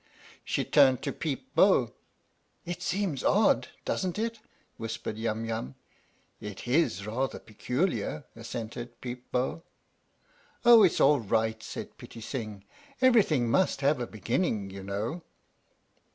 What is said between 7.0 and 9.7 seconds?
rather peculiar," assented Peep Bo."